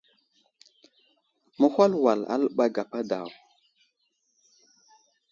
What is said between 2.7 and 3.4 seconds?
gapa daw.